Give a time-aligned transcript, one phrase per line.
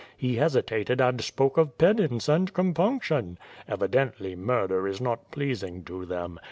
[0.17, 6.39] He hesitated and spoke of penance and compunction; evidently murder is not pleasing to them.